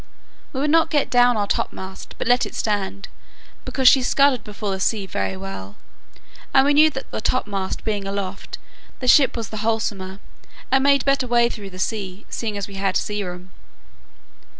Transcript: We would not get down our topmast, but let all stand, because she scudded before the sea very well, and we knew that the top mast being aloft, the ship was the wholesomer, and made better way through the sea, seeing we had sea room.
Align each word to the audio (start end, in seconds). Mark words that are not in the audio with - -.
We 0.51 0.59
would 0.59 0.71
not 0.71 0.89
get 0.89 1.11
down 1.11 1.37
our 1.37 1.45
topmast, 1.45 2.15
but 2.17 2.25
let 2.25 2.43
all 2.47 2.51
stand, 2.53 3.07
because 3.65 3.87
she 3.87 4.01
scudded 4.01 4.43
before 4.43 4.71
the 4.71 4.79
sea 4.79 5.05
very 5.05 5.37
well, 5.37 5.75
and 6.55 6.65
we 6.65 6.73
knew 6.73 6.89
that 6.89 7.11
the 7.11 7.21
top 7.21 7.45
mast 7.45 7.83
being 7.83 8.07
aloft, 8.07 8.57
the 8.99 9.07
ship 9.07 9.37
was 9.37 9.49
the 9.49 9.57
wholesomer, 9.57 10.19
and 10.71 10.83
made 10.83 11.05
better 11.05 11.27
way 11.27 11.49
through 11.49 11.69
the 11.69 11.77
sea, 11.77 12.25
seeing 12.31 12.59
we 12.67 12.73
had 12.81 12.97
sea 12.97 13.23
room. 13.23 13.51